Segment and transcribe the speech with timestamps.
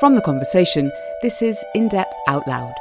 [0.00, 2.72] From the conversation, this is In Depth Out Loud,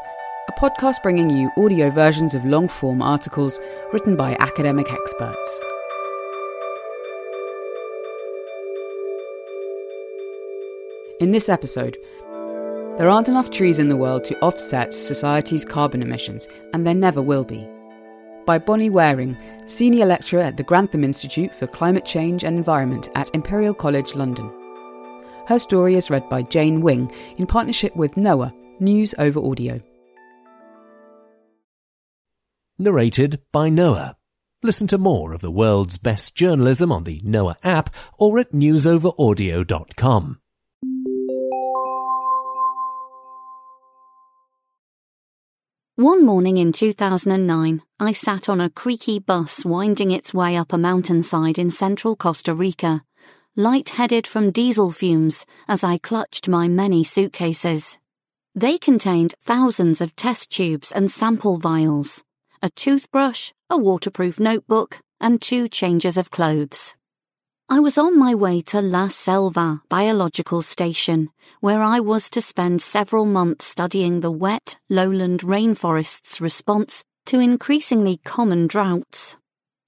[0.48, 3.60] a podcast bringing you audio versions of long form articles
[3.92, 5.62] written by academic experts.
[11.20, 11.98] In this episode,
[12.98, 17.22] there aren't enough trees in the world to offset society's carbon emissions, and there never
[17.22, 17.68] will be.
[18.46, 23.30] By Bonnie Waring, Senior Lecturer at the Grantham Institute for Climate Change and Environment at
[23.36, 24.50] Imperial College London.
[25.50, 29.82] Her story is read by Jane Wing in partnership with Noa, News Over Audio.
[32.78, 34.16] Narrated by Noa.
[34.62, 37.90] Listen to more of the world's best journalism on the Noa app
[38.20, 40.40] or at newsoveraudio.com.
[45.96, 50.78] One morning in 2009, I sat on a creaky bus winding its way up a
[50.78, 53.04] mountainside in central Costa Rica,
[53.56, 57.98] light-headed from diesel fumes as I clutched my many suitcases.
[58.56, 62.24] They contained thousands of test tubes and sample vials,
[62.62, 66.96] a toothbrush, a waterproof notebook, and two changes of clothes.
[67.70, 72.82] I was on my way to La Selva Biological Station, where I was to spend
[72.82, 79.38] several months studying the wet, lowland rainforest's response to increasingly common droughts.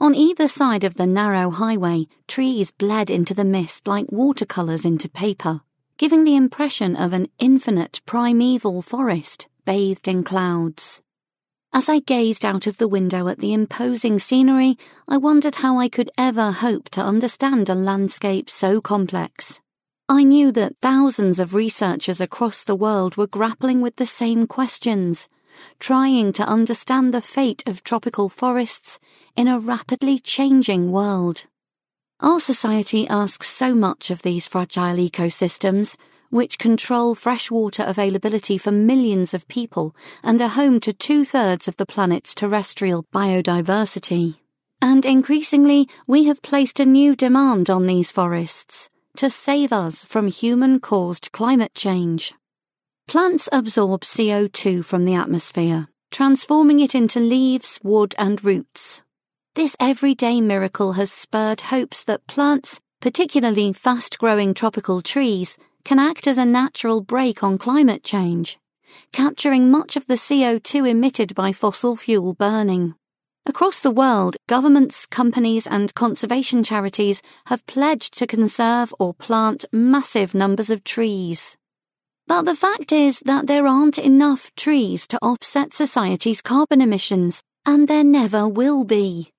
[0.02, 5.08] On either side of the narrow highway, trees bled into the mist like watercolours into
[5.08, 5.62] paper,
[5.98, 11.04] giving the impression of an infinite primeval forest bathed in clouds.
[11.72, 14.76] As I gazed out of the window at the imposing scenery,
[15.08, 19.62] I wondered how I could ever hope to understand a landscape so complex.
[20.10, 25.30] I knew that thousands of researchers across the world were grappling with the same questions,
[25.80, 29.00] trying to understand the fate of tropical forests
[29.36, 31.46] in a rapidly changing world.
[32.20, 35.98] Our society asks so much of these fragile ecosystems,
[36.30, 41.78] which control freshwater availability for millions of people and are home to two thirds of
[41.78, 44.36] the planet's terrestrial biodiversity.
[44.82, 50.28] And increasingly, we have placed a new demand on these forests to save us from
[50.28, 52.34] human caused climate change.
[53.12, 59.02] Plants absorb CO2 from the atmosphere, transforming it into leaves, wood, and roots.
[59.54, 66.26] This everyday miracle has spurred hopes that plants, particularly fast growing tropical trees, can act
[66.26, 68.58] as a natural brake on climate change,
[69.12, 72.96] capturing much of the CO2 emitted by fossil fuel burning.
[73.46, 80.34] Across the world, governments, companies, and conservation charities have pledged to conserve or plant massive
[80.34, 81.58] numbers of trees.
[82.28, 87.88] But the fact is that there aren't enough trees to offset society's carbon emissions, and
[87.88, 89.32] there never will be.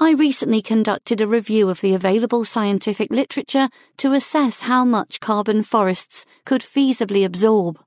[0.00, 5.64] I recently conducted a review of the available scientific literature to assess how much carbon
[5.64, 7.80] forests could feasibly absorb.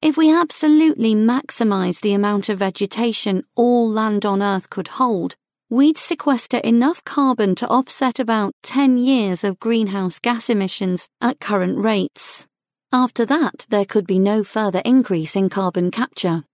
[0.00, 5.36] If we absolutely maximise the amount of vegetation all land on Earth could hold,
[5.70, 11.78] we'd sequester enough carbon to offset about 10 years of greenhouse gas emissions at current
[11.78, 12.48] rates.
[12.94, 16.44] After that, there could be no further increase in carbon capture.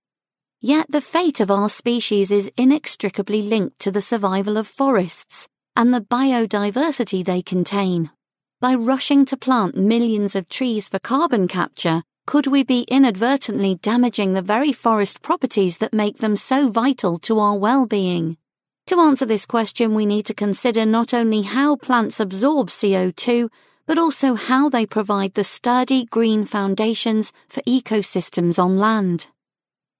[0.60, 5.92] Yet the fate of our species is inextricably linked to the survival of forests and
[5.92, 8.10] the biodiversity they contain.
[8.60, 14.32] By rushing to plant millions of trees for carbon capture, could we be inadvertently damaging
[14.32, 18.36] the very forest properties that make them so vital to our well-being?
[18.86, 23.48] To answer this question, we need to consider not only how plants absorb CO2,
[23.88, 29.28] but also how they provide the sturdy green foundations for ecosystems on land.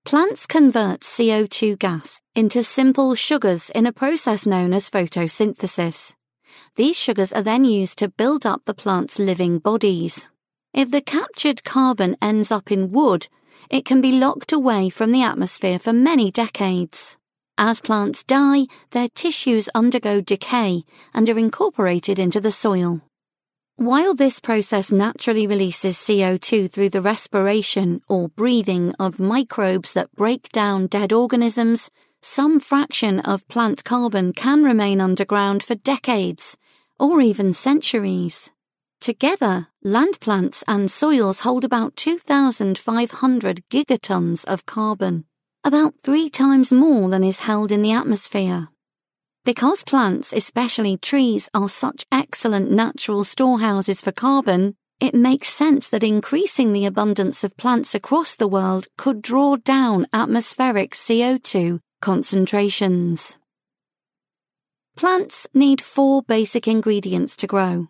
[0.04, 6.12] Plants convert CO2 gas into simple sugars in a process known as photosynthesis.
[6.77, 10.28] These sugars are then used to build up the plant's living bodies.
[10.75, 13.27] If the captured carbon ends up in wood,
[13.71, 17.16] it can be locked away from the atmosphere for many decades.
[17.56, 20.84] As plants die, their tissues undergo decay
[21.15, 23.00] and are incorporated into the soil.
[23.78, 30.48] While this process naturally releases CO2 through the respiration or breathing of microbes that break
[30.48, 31.89] down dead organisms,
[32.21, 36.57] some fraction of plant carbon can remain underground for decades
[36.98, 38.51] or even centuries.
[39.01, 45.25] Together, land plants and soils hold about 2,500 gigatons of carbon,
[45.63, 48.71] about three times more than is held in the atmosphere.
[49.48, 56.04] Because plants, especially trees, are such excellent natural storehouses for carbon, it makes sense that
[56.04, 63.39] increasing the abundance of plants across the world could draw down atmospheric CO2 concentrations.
[64.97, 67.89] Plants need four basic ingredients to grow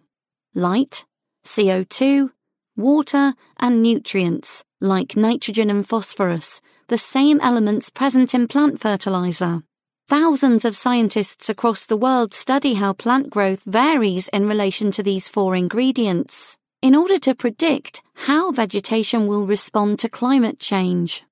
[0.54, 1.04] light,
[1.44, 2.30] CO2,
[2.76, 9.64] water, and nutrients, like nitrogen and phosphorus, the same elements present in plant fertilizer.
[10.08, 15.28] Thousands of scientists across the world study how plant growth varies in relation to these
[15.28, 21.24] four ingredients in order to predict how vegetation will respond to climate change.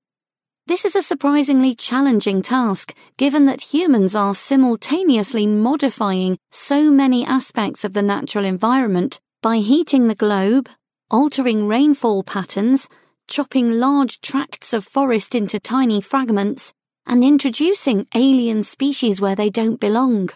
[0.67, 7.83] This is a surprisingly challenging task given that humans are simultaneously modifying so many aspects
[7.83, 10.69] of the natural environment by heating the globe,
[11.09, 12.87] altering rainfall patterns,
[13.27, 16.73] chopping large tracts of forest into tiny fragments,
[17.07, 20.29] and introducing alien species where they don't belong.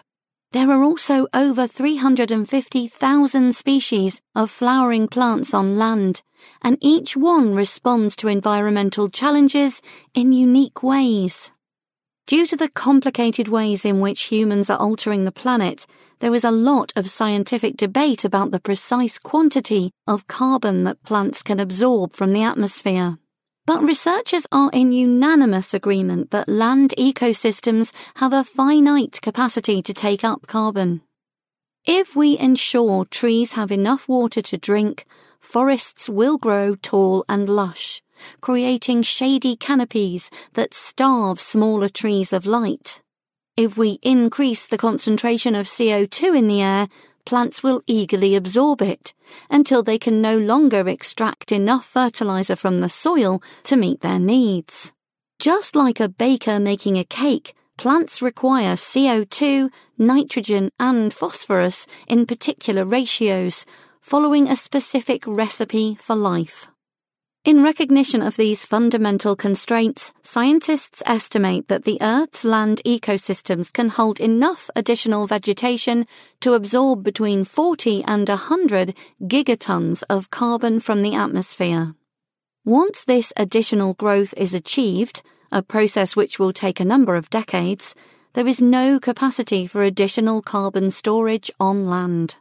[0.52, 6.22] There are also over 350,000 species of flowering plants on land,
[6.62, 9.80] and each one responds to environmental challenges
[10.14, 11.52] in unique ways.
[12.26, 15.86] Due to the complicated ways in which humans are altering the planet,
[16.20, 21.42] there is a lot of scientific debate about the precise quantity of carbon that plants
[21.42, 23.18] can absorb from the atmosphere.
[23.64, 30.24] But researchers are in unanimous agreement that land ecosystems have a finite capacity to take
[30.24, 31.02] up carbon.
[31.84, 35.06] If we ensure trees have enough water to drink,
[35.38, 38.02] forests will grow tall and lush,
[38.40, 43.00] creating shady canopies that starve smaller trees of light.
[43.56, 46.88] If we increase the concentration of CO2 in the air,
[47.24, 49.14] plants will eagerly absorb it
[49.50, 54.92] until they can no longer extract enough fertilizer from the soil to meet their needs.
[55.38, 62.84] Just like a baker making a cake, plants require CO2, nitrogen, and phosphorus in particular
[62.84, 63.64] ratios,
[64.00, 66.68] following a specific recipe for life.
[67.44, 74.20] In recognition of these fundamental constraints, scientists estimate that the Earth's land ecosystems can hold
[74.20, 76.06] enough additional vegetation
[76.38, 78.94] to absorb between 40 and 100
[79.24, 81.96] gigatons of carbon from the atmosphere.
[82.64, 87.96] Once this additional growth is achieved, a process which will take a number of decades,
[88.34, 92.36] there is no capacity for additional carbon storage on land.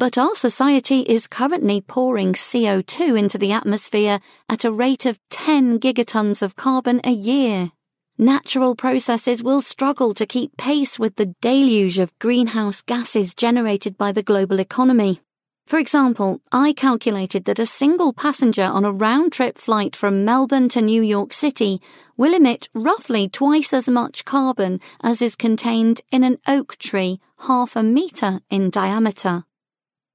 [0.00, 4.18] But our society is currently pouring CO2 into the atmosphere
[4.48, 7.72] at a rate of 10 gigatons of carbon a year.
[8.16, 14.10] Natural processes will struggle to keep pace with the deluge of greenhouse gases generated by
[14.10, 15.20] the global economy.
[15.66, 20.70] For example, I calculated that a single passenger on a round trip flight from Melbourne
[20.70, 21.78] to New York City
[22.16, 27.76] will emit roughly twice as much carbon as is contained in an oak tree half
[27.76, 29.44] a metre in diameter.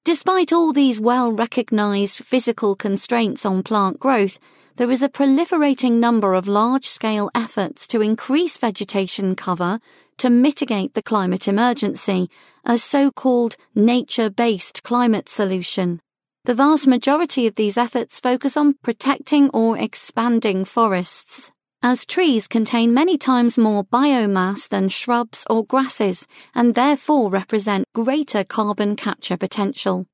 [0.05, 4.37] Despite all these well recognized physical constraints on plant growth,
[4.75, 9.79] there is a proliferating number of large scale efforts to increase vegetation cover
[10.19, 12.29] to mitigate the climate emergency,
[12.65, 15.99] a so called nature based climate solution.
[16.43, 21.51] The vast majority of these efforts focus on protecting or expanding forests,
[21.85, 28.43] as trees contain many times more biomass than shrubs or grasses and therefore represent greater
[28.43, 30.07] carbon capture potential.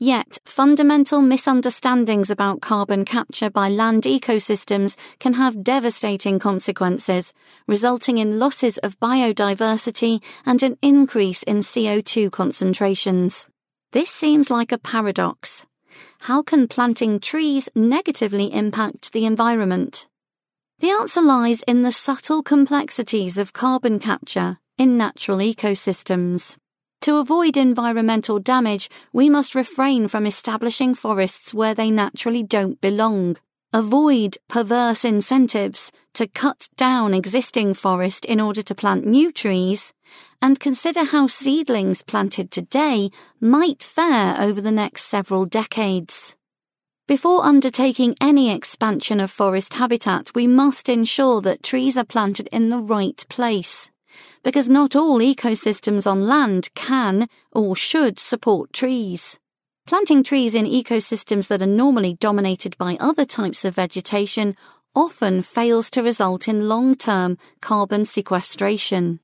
[0.00, 7.34] Yet, fundamental misunderstandings about carbon capture by land ecosystems can have devastating consequences,
[7.68, 13.46] resulting in losses of biodiversity and an increase in CO2 concentrations.
[13.92, 15.66] This seems like a paradox.
[16.26, 20.06] How can planting trees negatively impact the environment?
[20.78, 26.56] The answer lies in the subtle complexities of carbon capture in natural ecosystems.
[27.00, 33.36] To avoid environmental damage, we must refrain from establishing forests where they naturally don't belong.
[33.74, 39.94] Avoid perverse incentives to cut down existing forest in order to plant new trees,
[40.42, 43.10] and consider how seedlings planted today
[43.40, 46.36] might fare over the next several decades.
[47.08, 52.68] Before undertaking any expansion of forest habitat, we must ensure that trees are planted in
[52.68, 53.90] the right place
[54.42, 59.38] because not all ecosystems on land can or should support trees.
[59.86, 64.56] Planting trees in ecosystems that are normally dominated by other types of vegetation
[64.94, 69.20] often fails to result in long-term carbon sequestration.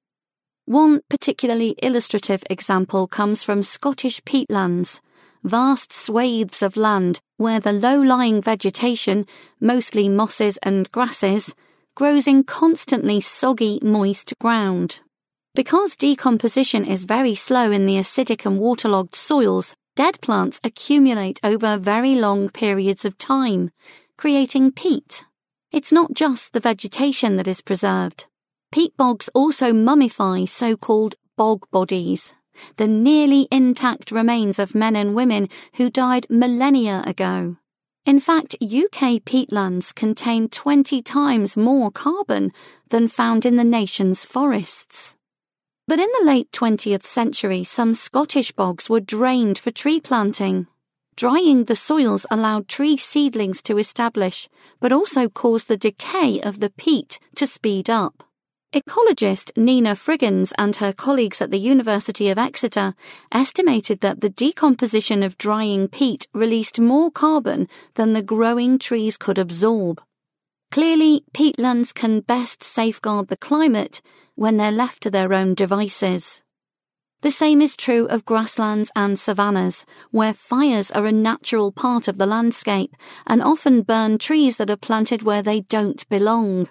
[0.64, 5.00] One particularly illustrative example comes from Scottish peatlands,
[5.44, 9.24] vast swathes of land where the low-lying vegetation,
[9.60, 11.54] mostly mosses and grasses,
[11.94, 15.00] grows in constantly soggy, moist ground.
[15.54, 21.76] Because decomposition is very slow in the acidic and waterlogged soils, dead plants accumulate over
[21.76, 23.68] very long periods of time,
[24.16, 25.24] creating peat.
[25.72, 28.26] It's not just the vegetation that is preserved.
[28.70, 32.32] Peat bogs also mummify so-called bog bodies,
[32.76, 37.56] the nearly intact remains of men and women who died millennia ago.
[38.04, 42.52] In fact, UK peatlands contain 20 times more carbon
[42.90, 45.16] than found in the nation's forests.
[45.88, 50.66] But in the late 20th century, some Scottish bogs were drained for tree planting.
[51.16, 56.68] Drying the soils allowed tree seedlings to establish, but also caused the decay of the
[56.68, 58.22] peat to speed up.
[58.74, 62.94] Ecologist Nina Friggens and her colleagues at the University of Exeter
[63.32, 69.38] estimated that the decomposition of drying peat released more carbon than the growing trees could
[69.38, 70.02] absorb.
[70.70, 74.02] Clearly, peatlands can best safeguard the climate
[74.38, 76.42] when they're left to their own devices.
[77.22, 82.18] The same is true of grasslands and savannas, where fires are a natural part of
[82.18, 82.94] the landscape
[83.26, 86.68] and often burn trees that are planted where they don't belong.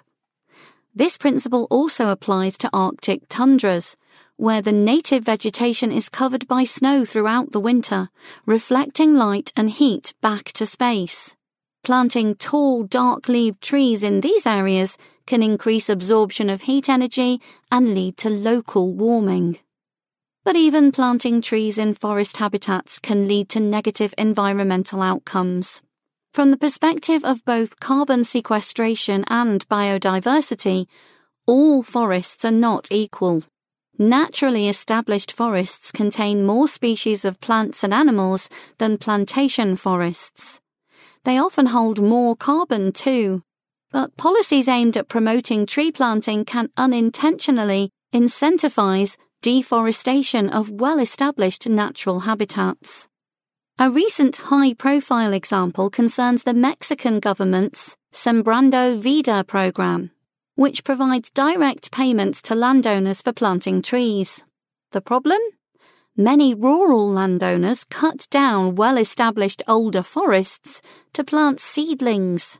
[0.94, 3.96] This principle also applies to Arctic tundras,
[4.36, 8.08] where the native vegetation is covered by snow throughout the winter,
[8.46, 11.36] reflecting light and heat back to space.
[11.84, 14.96] Planting tall, dark leaved trees in these areas
[15.28, 17.38] can increase absorption of heat energy
[17.70, 19.58] and lead to local warming.
[20.42, 25.82] But even planting trees in forest habitats can lead to negative environmental outcomes.
[26.32, 30.86] From the perspective of both carbon sequestration and biodiversity,
[31.46, 33.42] all forests are not equal.
[33.98, 40.60] Naturally established forests contain more species of plants and animals than plantation forests.
[41.24, 43.42] They often hold more carbon too.
[43.90, 52.20] But policies aimed at promoting tree planting can unintentionally incentivize deforestation of well established natural
[52.20, 53.08] habitats.
[53.78, 60.10] A recent high profile example concerns the Mexican government's Sembrando Vida program,
[60.56, 64.42] which provides direct payments to landowners for planting trees.
[64.90, 65.38] The problem?
[66.16, 72.58] Many rural landowners cut down well established older forests to plant seedlings.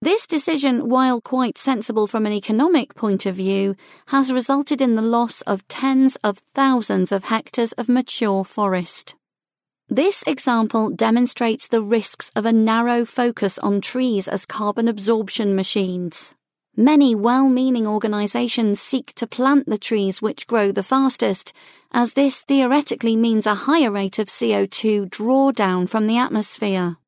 [0.00, 3.74] This decision, while quite sensible from an economic point of view,
[4.06, 9.16] has resulted in the loss of tens of thousands of hectares of mature forest.
[9.88, 16.32] This example demonstrates the risks of a narrow focus on trees as carbon absorption machines.
[16.76, 21.52] Many well meaning organisations seek to plant the trees which grow the fastest,
[21.90, 26.98] as this theoretically means a higher rate of CO2 drawdown from the atmosphere.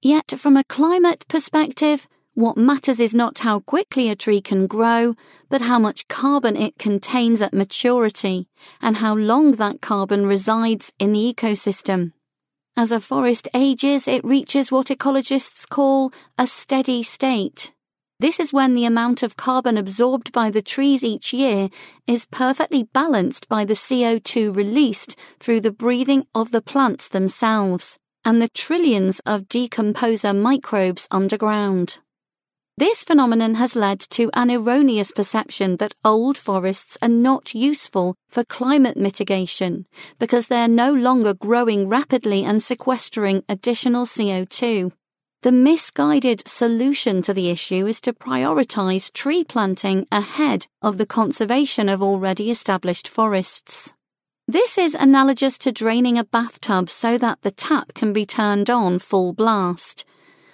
[0.00, 5.16] Yet, from a climate perspective, what matters is not how quickly a tree can grow,
[5.48, 8.46] but how much carbon it contains at maturity,
[8.80, 12.12] and how long that carbon resides in the ecosystem.
[12.76, 17.72] As a forest ages, it reaches what ecologists call a steady state.
[18.20, 21.70] This is when the amount of carbon absorbed by the trees each year
[22.06, 28.42] is perfectly balanced by the CO2 released through the breathing of the plants themselves and
[28.42, 31.98] the trillions of decomposer microbes underground.
[32.76, 38.44] This phenomenon has led to an erroneous perception that old forests are not useful for
[38.44, 39.86] climate mitigation
[40.18, 44.92] because they are no longer growing rapidly and sequestering additional CO2.
[45.40, 51.88] The misguided solution to the issue is to prioritize tree planting ahead of the conservation
[51.88, 53.94] of already established forests.
[54.50, 58.98] This is analogous to draining a bathtub so that the tap can be turned on
[58.98, 60.06] full blast.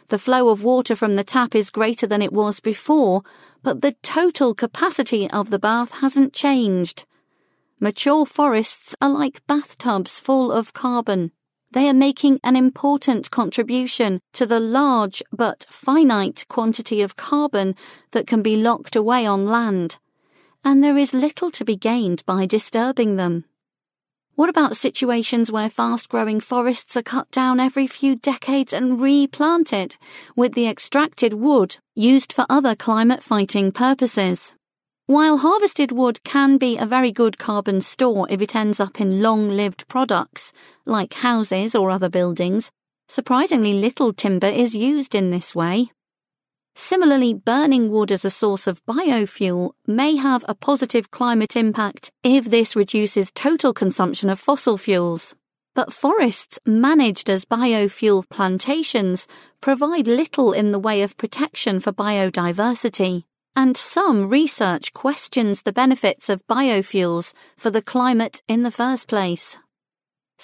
[0.09, 3.23] The flow of water from the tap is greater than it was before,
[3.63, 7.05] but the total capacity of the bath hasn't changed.
[7.79, 11.31] Mature forests are like bathtubs full of carbon.
[11.71, 17.77] They are making an important contribution to the large but finite quantity of carbon
[18.11, 19.99] that can be locked away on land,
[20.65, 23.45] and there is little to be gained by disturbing them.
[24.37, 29.95] What about situations where fast growing forests are cut down every few decades and replanted,
[30.35, 34.53] with the extracted wood used for other climate fighting purposes?
[35.07, 39.23] While harvested wood can be a very good carbon store if it ends up in
[39.23, 40.53] long lived products,
[40.85, 42.73] like houses or other buildings,
[43.09, 45.93] surprisingly little timber is used in this way.
[46.77, 52.47] Similarly, burning wood as a source of biofuel may have a positive climate impact if
[52.47, 55.37] this reduces total consumption of fossil fuels.
[55.75, 59.27] But forests managed as biofuel plantations
[59.61, 63.25] provide little in the way of protection for biodiversity.
[63.57, 69.59] And some research questions the benefits of biofuels for the climate in the first place.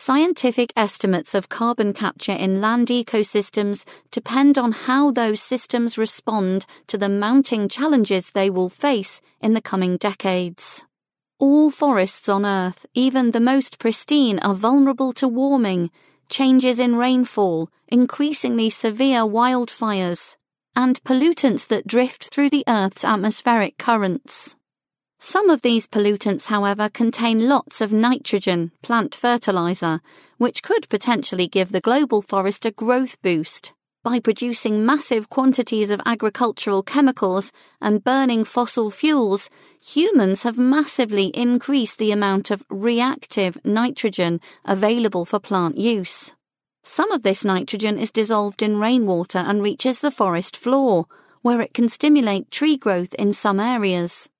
[0.03, 6.97] Scientific estimates of carbon capture in land ecosystems depend on how those systems respond to
[6.97, 10.87] the mounting challenges they will face in the coming decades.
[11.39, 15.91] All forests on Earth, even the most pristine, are vulnerable to warming,
[16.31, 20.35] changes in rainfall, increasingly severe wildfires,
[20.75, 24.57] and pollutants that drift through the Earth's atmospheric currents.
[25.23, 30.01] Some of these pollutants, however, contain lots of nitrogen, plant fertilizer,
[30.39, 33.75] which could potentially give the global forest a growth boost.
[34.03, 39.51] By producing massive quantities of agricultural chemicals and burning fossil fuels,
[39.85, 46.33] humans have massively increased the amount of reactive nitrogen available for plant use.
[46.83, 51.05] Some of this nitrogen is dissolved in rainwater and reaches the forest floor,
[51.43, 54.31] where it can stimulate tree growth in some areas.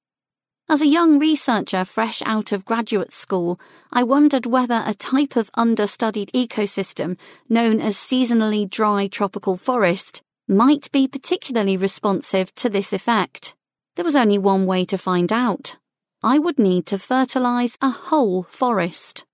[0.71, 3.59] As a young researcher fresh out of graduate school,
[3.93, 10.89] I wondered whether a type of understudied ecosystem known as seasonally dry tropical forest might
[10.93, 13.57] be particularly responsive to this effect.
[13.97, 15.77] There was only one way to find out.
[16.23, 19.25] I would need to fertilize a whole forest.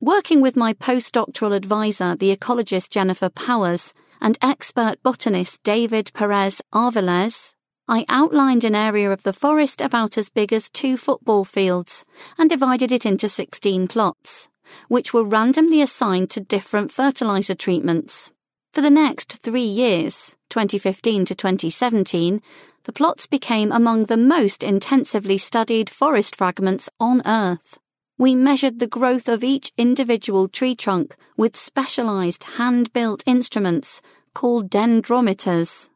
[0.00, 7.52] Working with my postdoctoral advisor, the ecologist Jennifer Powers, and expert botanist David Perez Avilés,
[7.88, 12.04] I outlined an area of the forest about as big as two football fields
[12.36, 14.48] and divided it into 16 plots,
[14.88, 18.32] which were randomly assigned to different fertilizer treatments.
[18.72, 22.42] For the next three years, 2015 to 2017,
[22.84, 27.78] the plots became among the most intensively studied forest fragments on Earth.
[28.18, 34.02] We measured the growth of each individual tree trunk with specialized hand built instruments
[34.34, 35.88] called dendrometers.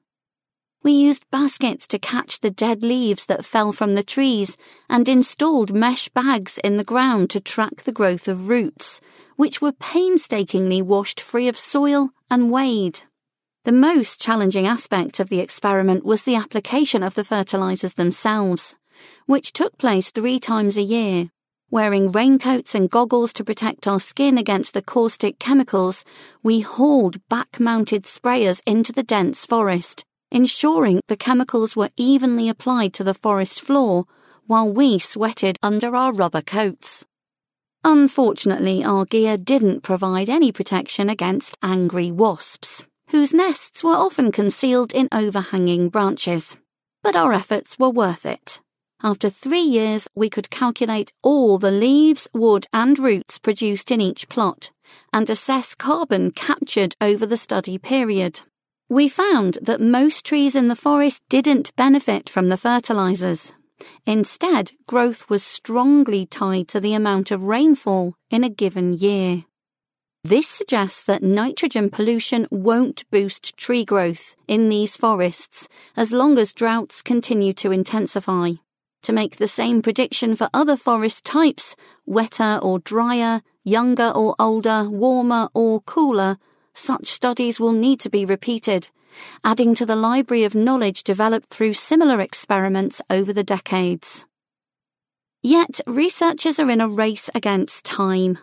[0.82, 4.56] We used baskets to catch the dead leaves that fell from the trees
[4.88, 8.98] and installed mesh bags in the ground to track the growth of roots,
[9.36, 13.02] which were painstakingly washed free of soil and weighed.
[13.64, 18.74] The most challenging aspect of the experiment was the application of the fertilizers themselves,
[19.26, 21.28] which took place three times a year.
[21.70, 26.06] Wearing raincoats and goggles to protect our skin against the caustic chemicals,
[26.42, 32.92] we hauled back mounted sprayers into the dense forest ensuring the chemicals were evenly applied
[32.94, 34.06] to the forest floor
[34.46, 37.04] while we sweated under our rubber coats.
[37.84, 44.92] Unfortunately, our gear didn't provide any protection against angry wasps, whose nests were often concealed
[44.92, 46.56] in overhanging branches.
[47.02, 48.60] But our efforts were worth it.
[49.02, 54.28] After three years, we could calculate all the leaves, wood, and roots produced in each
[54.28, 54.70] plot
[55.12, 58.42] and assess carbon captured over the study period.
[58.90, 63.52] We found that most trees in the forest didn't benefit from the fertilizers.
[64.04, 69.44] Instead, growth was strongly tied to the amount of rainfall in a given year.
[70.24, 76.52] This suggests that nitrogen pollution won't boost tree growth in these forests as long as
[76.52, 78.54] droughts continue to intensify.
[79.04, 81.76] To make the same prediction for other forest types,
[82.06, 86.38] wetter or drier, younger or older, warmer or cooler,
[86.74, 88.88] such studies will need to be repeated,
[89.44, 94.24] adding to the library of knowledge developed through similar experiments over the decades.
[95.42, 98.38] Yet, researchers are in a race against time.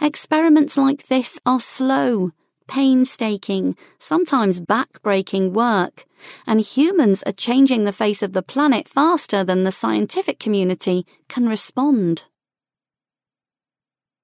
[0.00, 2.32] Experiments like this are slow,
[2.66, 6.04] painstaking, sometimes back-breaking work,
[6.46, 11.48] and humans are changing the face of the planet faster than the scientific community can
[11.48, 12.26] respond.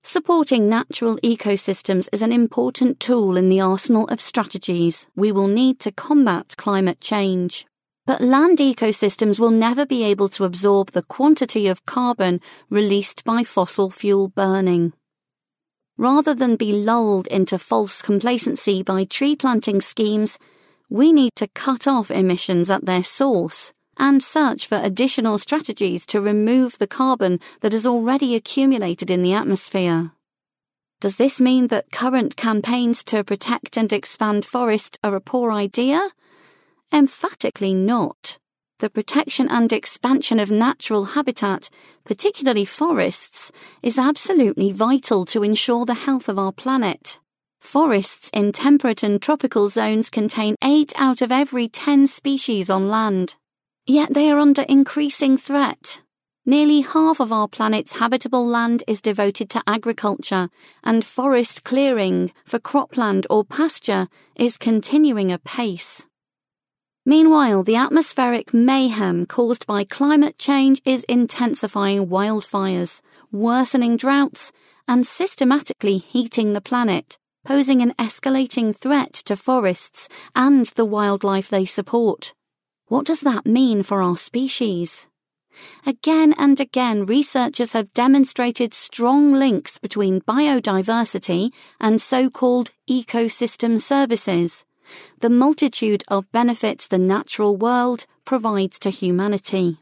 [0.02, 5.80] Supporting natural ecosystems is an important tool in the arsenal of strategies we will need
[5.80, 7.66] to combat climate change.
[8.06, 13.44] But land ecosystems will never be able to absorb the quantity of carbon released by
[13.44, 14.94] fossil fuel burning.
[15.98, 20.38] Rather than be lulled into false complacency by tree planting schemes,
[20.88, 26.20] we need to cut off emissions at their source and search for additional strategies to
[26.20, 30.12] remove the carbon that has already accumulated in the atmosphere.
[31.00, 36.10] Does this mean that current campaigns to protect and expand forest are a poor idea?
[36.92, 38.38] Emphatically not.
[38.80, 41.68] The protection and expansion of natural habitat,
[42.04, 43.50] particularly forests,
[43.82, 47.18] is absolutely vital to ensure the health of our planet.
[47.60, 53.36] Forests in temperate and tropical zones contain 8 out of every 10 species on land.
[53.88, 56.02] Yet they are under increasing threat.
[56.44, 60.50] Nearly half of our planet's habitable land is devoted to agriculture,
[60.84, 66.04] and forest clearing for cropland or pasture is continuing apace.
[67.06, 73.00] Meanwhile, the atmospheric mayhem caused by climate change is intensifying wildfires,
[73.32, 74.52] worsening droughts,
[74.86, 81.64] and systematically heating the planet, posing an escalating threat to forests and the wildlife they
[81.64, 82.34] support.
[82.88, 85.06] What does that mean for our species?
[85.84, 94.64] Again and again, researchers have demonstrated strong links between biodiversity and so-called ecosystem services,
[95.20, 99.78] the multitude of benefits the natural world provides to humanity.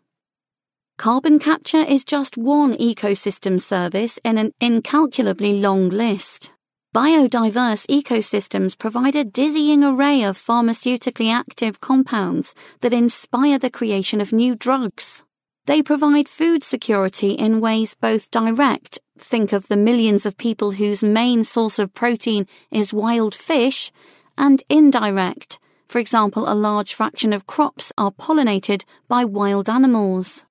[0.97, 6.51] Carbon capture is just one ecosystem service in an incalculably long list.
[6.97, 14.33] Biodiverse ecosystems provide a dizzying array of pharmaceutically active compounds that inspire the creation of
[14.33, 15.23] new drugs.
[15.67, 21.03] They provide food security in ways both direct, think of the millions of people whose
[21.03, 23.93] main source of protein is wild fish,
[24.39, 30.46] and indirect, for example, a large fraction of crops are pollinated by wild animals.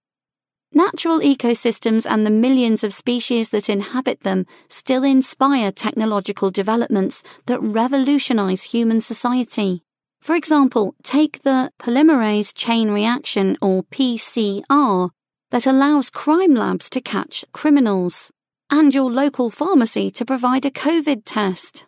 [0.77, 7.61] Natural ecosystems and the millions of species that inhabit them still inspire technological developments that
[7.61, 9.83] revolutionize human society.
[10.19, 15.11] For example, take the polymerase chain reaction or PCR
[15.51, 18.33] that allows crime labs to catch criminals
[18.69, 21.85] and your local pharmacy to provide a COVID test.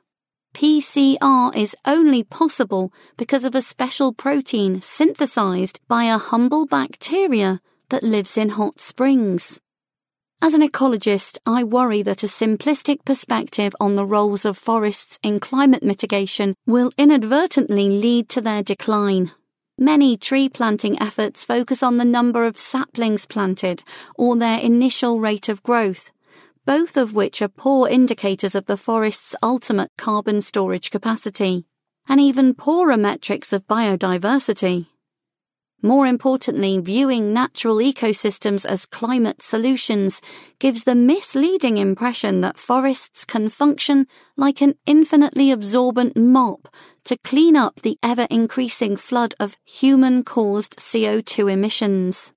[0.53, 8.03] PCR is only possible because of a special protein synthesized by a humble bacteria that
[8.03, 9.59] lives in hot springs.
[10.39, 15.39] As an ecologist, I worry that a simplistic perspective on the roles of forests in
[15.39, 19.31] climate mitigation will inadvertently lead to their decline.
[19.79, 23.83] Many tree planting efforts focus on the number of saplings planted
[24.15, 26.11] or their initial rate of growth,
[26.65, 31.65] both of which are poor indicators of the forest's ultimate carbon storage capacity,
[32.07, 34.87] and even poorer metrics of biodiversity.
[35.83, 40.21] More importantly, viewing natural ecosystems as climate solutions
[40.57, 46.67] gives the misleading impression that forests can function like an infinitely absorbent mop
[47.03, 52.33] to clean up the ever increasing flood of human caused CO2 emissions.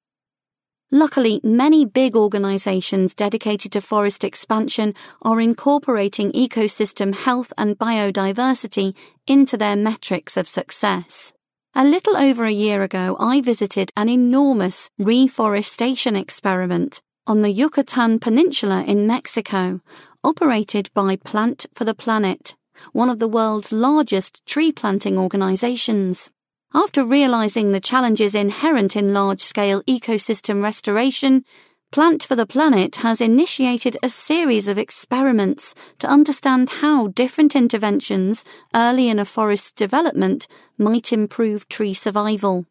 [0.93, 8.95] Luckily, many big organizations dedicated to forest expansion are incorporating ecosystem health and biodiversity
[9.27, 11.33] into their metrics of success.
[11.73, 18.19] A little over a year ago, I visited an enormous reforestation experiment on the Yucatan
[18.19, 19.81] Peninsula in Mexico,
[20.25, 22.57] operated by Plant for the Planet,
[22.93, 26.29] one of the world's largest tree planting organizations.
[26.75, 31.45] After realizing the challenges inherent in large scale ecosystem restoration,
[31.93, 38.45] Plant for the Planet has initiated a series of experiments to understand how different interventions
[38.73, 40.47] early in a forest's development
[40.79, 42.67] might improve tree survival.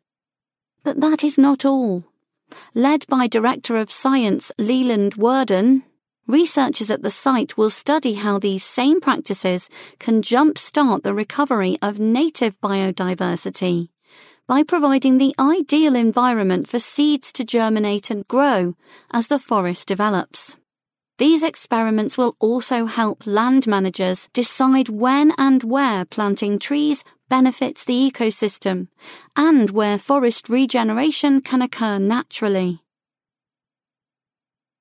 [0.85, 2.05] But that is not all.
[2.73, 5.83] Led by Director of Science Leland Werden,
[6.25, 11.99] researchers at the site will study how these same practices can jumpstart the recovery of
[11.99, 13.89] native biodiversity
[14.49, 18.73] by providing the ideal environment for seeds to germinate and grow
[19.11, 20.57] as the forest develops.
[21.19, 27.93] These experiments will also help land managers decide when and where planting trees benefits the
[27.93, 28.87] ecosystem
[29.35, 32.81] and where forest regeneration can occur naturally.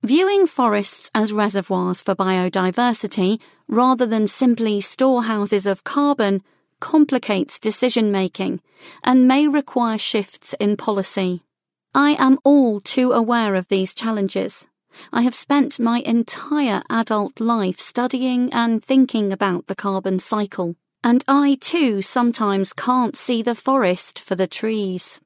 [0.03, 6.43] Viewing forests as reservoirs for biodiversity rather than simply storehouses of carbon
[6.81, 8.61] complicates decision making
[9.03, 11.43] and may require shifts in policy.
[11.95, 14.69] I am all too aware of these challenges.
[15.13, 21.25] I have spent my entire adult life studying and thinking about the carbon cycle, and
[21.29, 25.21] I too sometimes can't see the forest for the trees.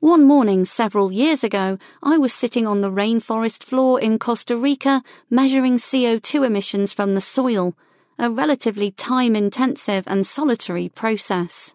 [0.00, 5.02] One morning several years ago, I was sitting on the rainforest floor in Costa Rica
[5.30, 7.74] measuring CO2 emissions from the soil
[8.18, 11.74] a relatively time intensive and solitary process.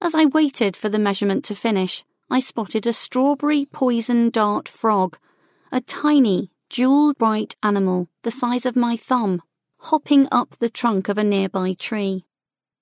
[0.00, 5.16] As I waited for the measurement to finish, I spotted a strawberry poison dart frog,
[5.72, 9.42] a tiny, jewel bright animal the size of my thumb,
[9.78, 12.24] hopping up the trunk of a nearby tree.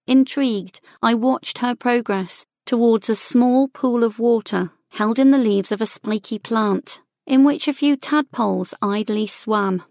[0.06, 5.72] Intrigued, I watched her progress towards a small pool of water held in the leaves
[5.72, 9.82] of a spiky plant, in which a few tadpoles idly swam.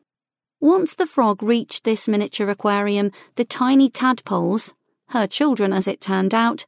[0.62, 4.76] Once the frog reached this miniature aquarium, the tiny tadpoles,
[5.08, 6.66] her children as it turned out,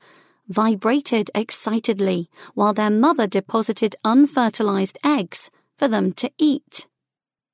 [0.47, 6.87] vibrated excitedly while their mother deposited unfertilized eggs for them to eat.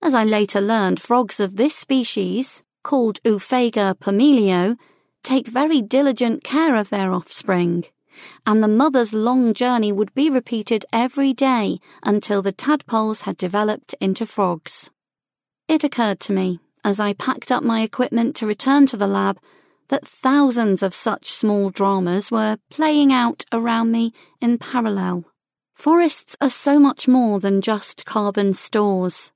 [0.01, 4.77] As I later learned, frogs of this species, called Oophaga pumilio,
[5.23, 7.83] take very diligent care of their offspring,
[8.47, 13.93] and the mother's long journey would be repeated every day until the tadpoles had developed
[13.99, 14.89] into frogs.
[15.69, 19.39] It occurred to me, as I packed up my equipment to return to the lab,
[19.89, 25.25] that thousands of such small dramas were playing out around me in parallel.
[25.75, 29.31] Forests are so much more than just carbon stores.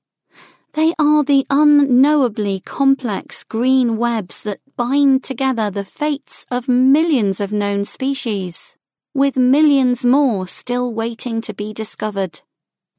[0.72, 7.52] They are the unknowably complex green webs that bind together the fates of millions of
[7.52, 8.76] known species,
[9.14, 12.40] with millions more still waiting to be discovered.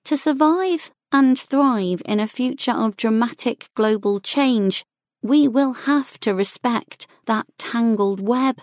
[0.05, 4.85] To survive and thrive in a future of dramatic global change,
[5.21, 8.59] we will have to respect that tangled web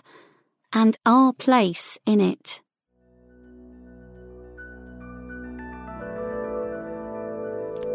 [0.71, 2.61] and our place in it.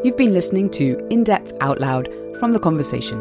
[0.04, 2.08] You've been listening to In Depth Out Loud
[2.38, 3.18] from The Conversation.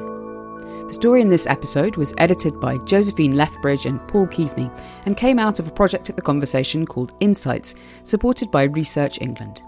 [0.87, 4.71] The story in this episode was edited by Josephine Lethbridge and Paul Keaveny
[5.05, 9.61] and came out of a project at The Conversation called Insights, supported by Research England.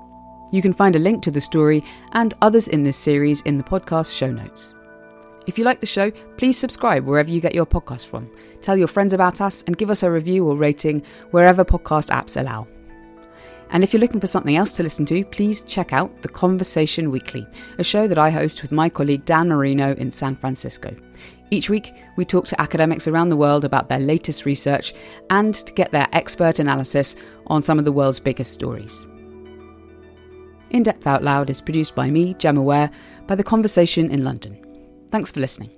[0.51, 1.83] You can find a link to the story
[2.13, 4.73] and others in this series in the podcast show notes.
[5.47, 8.29] If you like the show, please subscribe wherever you get your podcast from.
[8.61, 12.39] Tell your friends about us and give us a review or rating wherever podcast apps
[12.39, 12.67] allow.
[13.71, 17.11] And if you're looking for something else to listen to, please check out The Conversation
[17.11, 17.45] Weekly,
[17.77, 20.95] a show that I host with my colleague Dan Merino in San Francisco.
[21.51, 24.93] Each week, we talk to academics around the world about their latest research
[25.29, 27.15] and to get their expert analysis
[27.47, 29.05] on some of the world's biggest stories.
[30.69, 32.91] In Depth Out Loud is produced by me, Gemma Ware,
[33.25, 34.57] by The Conversation in London.
[35.09, 35.71] Thanks for listening.